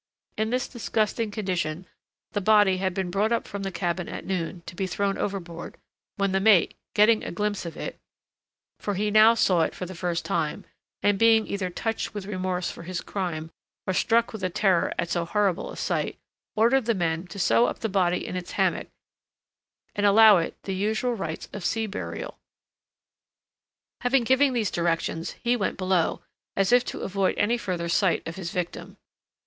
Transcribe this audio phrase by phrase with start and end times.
[0.35, 1.85] In this disgusting condition
[2.31, 5.77] the body had been brought up from the cabin at noon to be thrown overboard,
[6.15, 7.99] when the mate getting a glimpse of it
[8.79, 10.65] (for he now saw it for the first time),
[11.03, 13.51] and being either touched with remorse for his crime
[13.85, 16.17] or struck with terror at so horrible a sight,
[16.55, 18.87] ordered the men to sew the body up in its hammock,
[19.93, 22.39] and allow it the usual rites of sea burial.
[23.99, 26.23] Having given these directions, he went below,
[26.55, 28.97] as if to avoid any further sight of his victim.